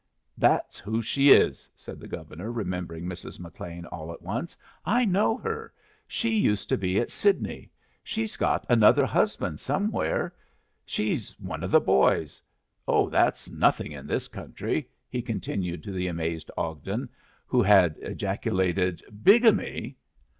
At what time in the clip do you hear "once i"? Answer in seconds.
4.23-5.05